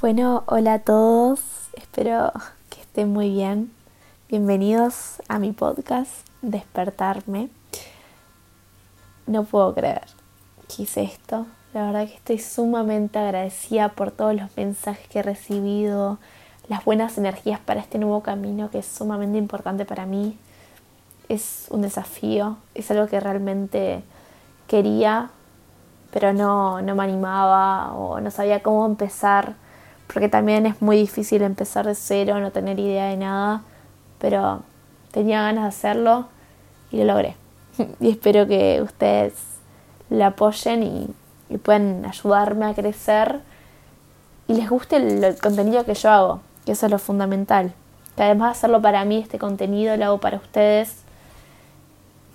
[0.00, 1.40] Bueno, hola a todos,
[1.72, 2.30] espero
[2.70, 3.72] que estén muy bien.
[4.28, 7.48] Bienvenidos a mi podcast Despertarme.
[9.26, 10.04] No puedo creer
[10.68, 11.46] que hice esto.
[11.74, 16.18] La verdad que estoy sumamente agradecida por todos los mensajes que he recibido,
[16.68, 20.38] las buenas energías para este nuevo camino que es sumamente importante para mí.
[21.28, 24.04] Es un desafío, es algo que realmente
[24.68, 25.30] quería,
[26.12, 29.56] pero no, no me animaba o no sabía cómo empezar
[30.12, 33.62] porque también es muy difícil empezar de cero, no tener idea de nada,
[34.18, 34.62] pero
[35.12, 36.28] tenía ganas de hacerlo
[36.90, 37.36] y lo logré.
[38.00, 39.34] y espero que ustedes
[40.10, 41.14] le apoyen y,
[41.62, 43.40] puedan ayudarme a crecer
[44.48, 47.72] y les guste el, contenido que yo hago, que eso es lo fundamental.
[48.16, 50.96] Que además de hacerlo para mí, este contenido lo hago para ustedes.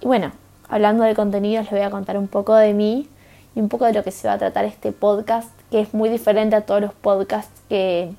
[0.00, 0.32] Y bueno,
[0.68, 3.08] hablando de contenido, les voy a contar un poco de mí
[3.54, 6.08] y un poco de lo que se va a tratar este podcast que es muy
[6.08, 8.14] diferente a todos los podcasts que,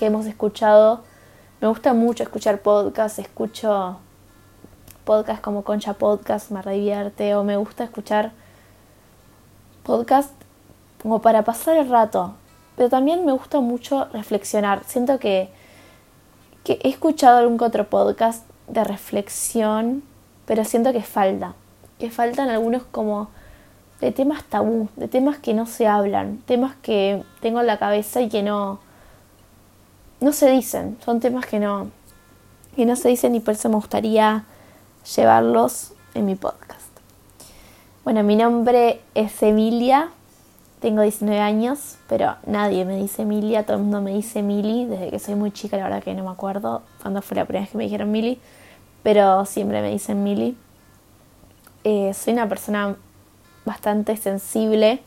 [0.00, 1.02] hemos escuchado.
[1.60, 3.98] Me gusta mucho escuchar podcasts, escucho
[5.04, 8.32] podcasts como Concha Podcast, me divierte, o me gusta escuchar
[9.82, 10.32] podcasts
[11.02, 12.34] como para pasar el rato,
[12.76, 14.84] pero también me gusta mucho reflexionar.
[14.86, 15.50] Siento que,
[16.64, 20.02] que he escuchado algún otro podcast de reflexión,
[20.46, 21.54] pero siento que falta,
[21.98, 23.28] que faltan algunos como
[24.00, 28.20] de temas tabú, de temas que no se hablan, temas que tengo en la cabeza
[28.20, 28.80] y que no,
[30.20, 31.90] no se dicen, son temas que no,
[32.76, 34.44] que no se dicen y por eso me gustaría
[35.16, 36.88] llevarlos en mi podcast.
[38.04, 40.10] Bueno, mi nombre es Emilia,
[40.80, 45.10] tengo 19 años, pero nadie me dice Emilia, todo el mundo me dice Mili, desde
[45.10, 47.70] que soy muy chica, la verdad que no me acuerdo cuándo fue la primera vez
[47.70, 48.40] que me dijeron Mili,
[49.02, 50.56] pero siempre me dicen Mili.
[51.84, 52.96] Eh, soy una persona
[53.64, 55.00] bastante sensible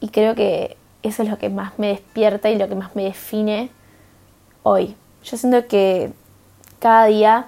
[0.00, 3.04] y creo que eso es lo que más me despierta y lo que más me
[3.04, 3.70] define
[4.62, 4.96] hoy.
[5.24, 6.12] Yo siento que
[6.78, 7.46] cada día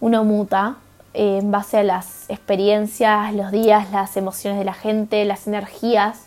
[0.00, 0.76] uno muta
[1.14, 6.26] eh, en base a las experiencias, los días, las emociones de la gente, las energías,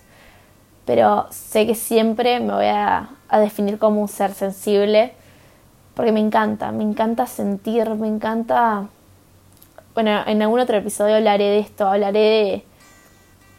[0.86, 5.14] pero sé que siempre me voy a, a definir como un ser sensible
[5.96, 8.88] porque me encanta, me encanta sentir, me encanta...
[9.94, 12.66] Bueno, en algún otro episodio hablaré de esto, hablaré de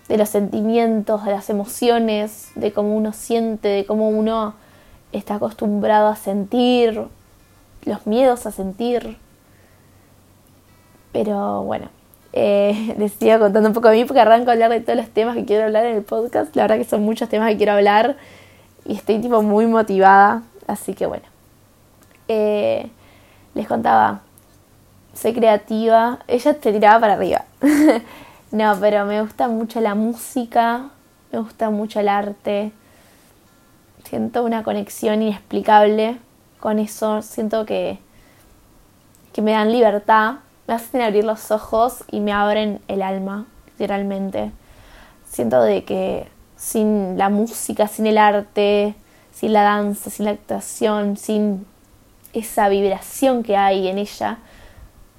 [0.08, 4.54] de los sentimientos, de las emociones, de cómo uno siente, de cómo uno
[5.12, 7.02] está acostumbrado a sentir,
[7.84, 9.16] los miedos a sentir.
[11.12, 11.88] Pero bueno,
[12.32, 15.08] eh, les sigo contando un poco a mí porque arranco a hablar de todos los
[15.08, 16.54] temas que quiero hablar en el podcast.
[16.54, 18.16] La verdad que son muchos temas que quiero hablar
[18.84, 20.42] y estoy tipo muy motivada.
[20.66, 21.24] Así que bueno,
[22.28, 22.90] eh,
[23.54, 24.20] les contaba,
[25.14, 27.44] soy creativa, ella te tiraba para arriba.
[28.52, 30.90] No, pero me gusta mucho la música,
[31.32, 32.72] me gusta mucho el arte.
[34.04, 36.18] Siento una conexión inexplicable
[36.60, 37.22] con eso.
[37.22, 37.98] Siento que,
[39.32, 40.36] que me dan libertad,
[40.68, 44.52] me hacen abrir los ojos y me abren el alma, literalmente.
[45.28, 48.94] Siento de que sin la música, sin el arte,
[49.32, 51.66] sin la danza, sin la actuación, sin
[52.32, 54.38] esa vibración que hay en ella,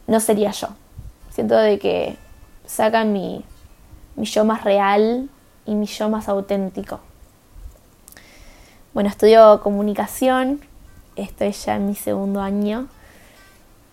[0.08, 0.70] no sería yo.
[1.30, 2.18] Siento de que
[2.68, 3.44] sacan mi,
[4.16, 5.30] mi yo más real
[5.66, 7.00] y mi yo más auténtico.
[8.94, 10.62] Bueno, estudio comunicación,
[11.16, 12.88] estoy ya en mi segundo año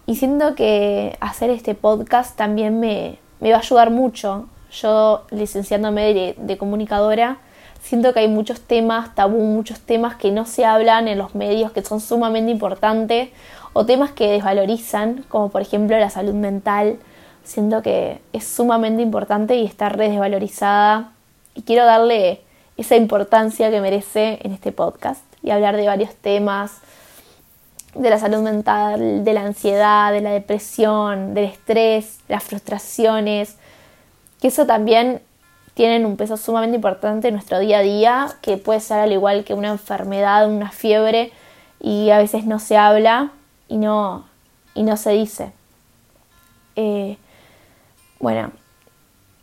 [0.06, 4.46] y siento que hacer este podcast también me, me va a ayudar mucho.
[4.70, 7.38] Yo, licenciándome de, comunicadora,
[7.80, 11.70] siento que hay muchos temas tabú, muchos temas que no se hablan en los medios
[11.72, 13.30] que son sumamente importantes
[13.72, 16.98] o temas que desvalorizan, como por ejemplo la salud mental,
[17.44, 21.12] siento que es sumamente importante y está re desvalorizada
[21.54, 22.40] y quiero darle
[22.76, 26.78] esa importancia que merece en este podcast y hablar de varios temas,
[27.94, 33.56] de la salud mental, de la ansiedad, de la depresión, del estrés, las frustraciones,
[34.40, 35.20] que eso también
[35.74, 39.44] tienen un peso sumamente importante en nuestro día a día, que puede ser al igual
[39.44, 41.32] que una enfermedad, una fiebre,
[41.80, 43.30] y a veces no se habla
[43.68, 44.24] y no,
[44.74, 45.52] y no se dice.
[46.76, 47.16] Eh,
[48.24, 48.52] bueno,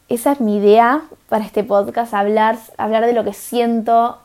[0.09, 4.17] esa es mi idea para este podcast, hablar, hablar de lo que siento.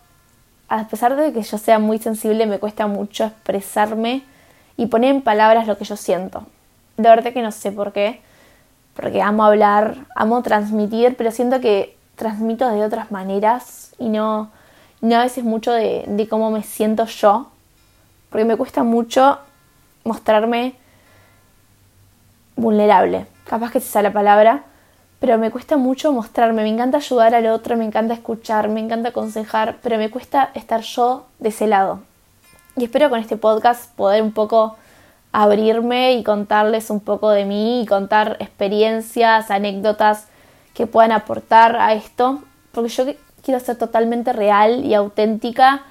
[0.70, 4.22] A pesar de que yo sea muy sensible, me cuesta mucho expresarme
[4.78, 6.46] y poner en palabras lo que yo siento.
[6.96, 8.22] De verdad que no sé por qué,
[8.94, 14.50] porque amo hablar, amo transmitir, pero siento que transmito de otras maneras y no,
[15.02, 17.50] no a veces mucho de, de cómo me siento yo,
[18.30, 19.38] porque me cuesta mucho
[20.02, 20.76] mostrarme
[22.56, 24.64] vulnerable capaz que se sale la palabra,
[25.20, 26.62] pero me cuesta mucho mostrarme.
[26.62, 30.82] Me encanta ayudar al otro, me encanta escuchar, me encanta aconsejar, pero me cuesta estar
[30.82, 32.00] yo de ese lado.
[32.76, 34.76] Y espero con este podcast poder un poco
[35.32, 40.26] abrirme y contarles un poco de mí y contar experiencias, anécdotas
[40.74, 43.04] que puedan aportar a esto, porque yo
[43.42, 45.82] quiero ser totalmente real y auténtica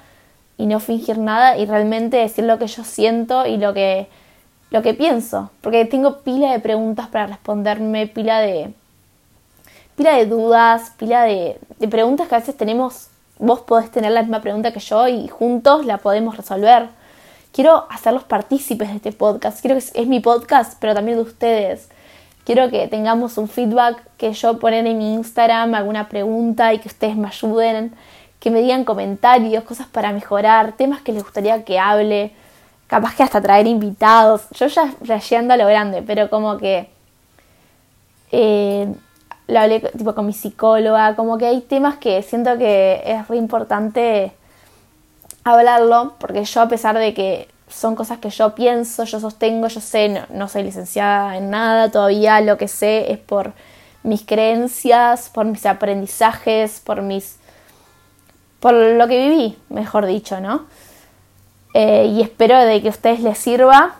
[0.56, 4.08] y no fingir nada y realmente decir lo que yo siento y lo que,
[4.70, 8.72] lo que pienso, porque tengo pila de preguntas para responderme, pila de,
[9.96, 11.58] pila de dudas, pila de,
[11.90, 13.08] preguntas que a veces tenemos,
[13.38, 16.88] vos podés tener la misma pregunta que yo y juntos la podemos resolver.
[17.52, 21.88] Quiero hacerlos partícipes de este podcast, quiero que es mi podcast, pero también de ustedes.
[22.44, 26.88] Quiero que tengamos un feedback, que yo poner en mi Instagram alguna pregunta y que
[26.88, 27.92] ustedes me ayuden,
[28.38, 32.32] que me digan comentarios, cosas para mejorar, temas que les gustaría que hable,
[32.86, 34.42] capaz que hasta traer invitados.
[34.52, 36.88] Yo ya rayando a lo grande, pero como que
[38.32, 38.92] eh,
[39.48, 43.36] lo hablé tipo con mi psicóloga, como que hay temas que siento que es re
[43.36, 44.32] importante
[45.44, 49.80] hablarlo, porque yo a pesar de que son cosas que yo pienso, yo sostengo, yo
[49.80, 53.52] sé, no, soy licenciada en nada todavía, lo que sé es por
[54.02, 57.38] mis creencias, por mis aprendizajes, por mis
[58.60, 60.64] por lo que viví, mejor dicho, ¿no?
[61.78, 63.96] Eh, y espero de que a ustedes les sirva.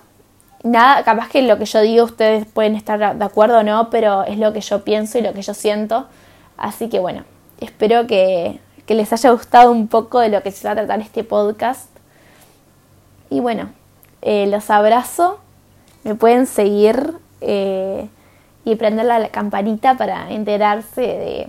[0.63, 4.25] Nada, capaz que lo que yo digo ustedes pueden estar de acuerdo o no, pero
[4.25, 6.07] es lo que yo pienso y lo que yo siento.
[6.57, 7.25] Así que bueno,
[7.61, 11.01] espero que, que les haya gustado un poco de lo que se va a tratar
[11.01, 11.91] este podcast.
[13.29, 13.69] Y bueno,
[14.23, 15.39] eh, los abrazo.
[16.03, 17.13] Me pueden seguir
[17.43, 18.09] eh,
[18.65, 21.49] y prender la campanita para enterarse de,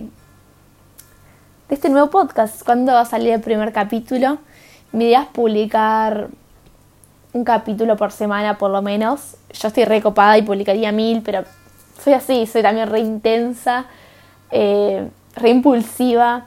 [1.70, 2.62] de este nuevo podcast.
[2.64, 4.36] Cuando va a salir el primer capítulo?
[4.92, 6.28] Mi idea es publicar
[7.32, 9.36] un capítulo por semana por lo menos.
[9.52, 11.44] Yo estoy recopada y publicaría mil, pero
[12.02, 13.86] soy así, soy también re intensa,
[14.50, 16.46] eh, re impulsiva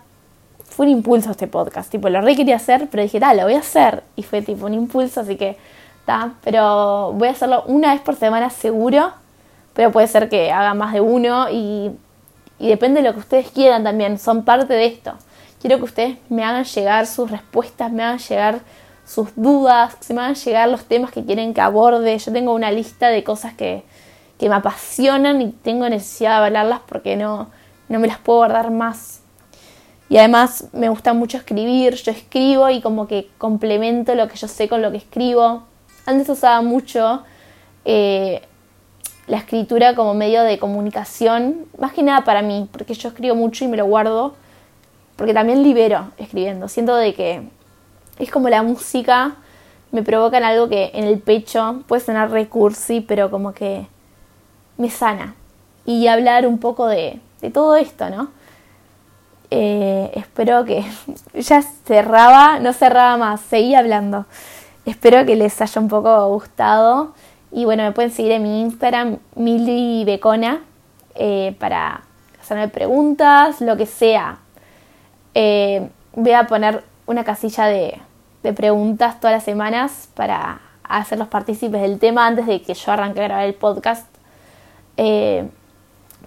[0.72, 1.92] fue un impulso este podcast.
[1.92, 4.04] Tipo, lo re quería hacer, pero dije, tal, lo voy a hacer.
[4.16, 5.58] Y fue tipo un impulso, así que,
[6.00, 6.34] está.
[6.44, 9.12] Pero voy a hacerlo una vez por semana seguro.
[9.74, 11.92] Pero puede ser que haga más de uno y,
[12.58, 14.18] y depende de lo que ustedes quieran también.
[14.18, 15.14] Son parte de esto.
[15.62, 18.62] Quiero que ustedes me hagan llegar sus respuestas, me hagan llegar
[19.06, 22.18] sus dudas, se me hagan llegar los temas que quieren que aborde.
[22.18, 23.84] Yo tengo una lista de cosas que,
[24.40, 27.52] que me apasionan y tengo necesidad de hablarlas porque no,
[27.90, 29.22] no me las puedo guardar más.
[30.10, 34.48] Y además me gusta mucho escribir, yo escribo y como que complemento lo que yo
[34.48, 35.64] sé con lo que escribo.
[36.06, 37.24] Antes usaba mucho
[37.86, 38.42] eh,
[39.28, 43.64] la escritura como medio de comunicación, más que nada para mí, porque yo escribo mucho
[43.64, 44.36] y me lo guardo,
[45.22, 46.68] porque también libero escribiendo.
[46.68, 47.44] Siento de que
[48.18, 49.36] es como la música,
[49.92, 53.86] me provocan algo que en el pecho puede sonar recursi, pero como que
[54.80, 55.36] me sana.
[55.86, 58.30] Y hablar un poco de, de todo esto, ¿no?
[59.52, 60.84] Eh, espero que
[61.36, 64.26] ya cerraba, no cerraba más, seguía hablando.
[64.88, 67.14] Espero que les haya un poco gustado.
[67.52, 70.64] Y bueno, me pueden seguir en mi Instagram, Mili Becona,
[71.14, 72.06] eh, para
[72.42, 74.41] hacerme preguntas, lo que sea.
[75.34, 78.00] Eh, voy a poner una casilla de,
[78.56, 83.24] preguntas todas las semanas para hacerlos partícipes del tema antes de que yo arranque a
[83.24, 84.08] grabar el podcast.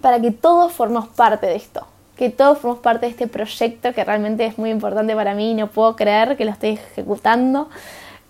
[0.01, 1.87] para que todos formemos parte de esto
[2.17, 5.55] que todos formamos parte de este proyecto que realmente es muy importante para mí y
[5.55, 7.69] no puedo creer que lo estoy ejecutando.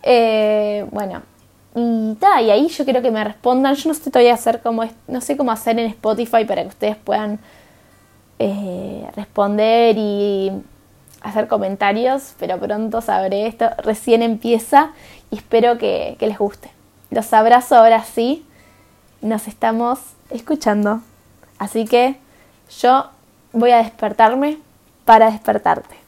[0.03, 1.23] Eh, bueno,
[1.75, 3.75] y, y ahí yo quiero que me respondan.
[3.75, 6.97] Yo no sé todavía hacer cómo no sé cómo hacer en Spotify para que ustedes
[6.97, 7.39] puedan
[8.39, 10.53] eh, responder y
[11.23, 13.71] hacer comentarios, pero pronto sabré esto.
[13.79, 14.93] Recién empieza
[15.31, 16.71] y espero que, que les guste.
[17.11, 18.45] Los abrazo ahora sí.
[19.21, 20.01] Nos estamos
[20.31, 21.01] escuchando.
[21.59, 22.17] Así que
[22.81, 23.07] yo
[23.53, 24.59] voy a despertarme
[25.05, 26.04] para despertarte.